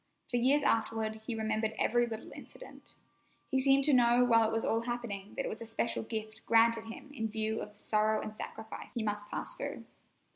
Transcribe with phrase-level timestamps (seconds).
[0.31, 2.95] For years afterward he remembered every little incident.
[3.51, 6.43] He seemed to know while it was all happening that it was a special gift
[6.47, 9.85] granted him in view of the sorrow and sacrifice he must pass through.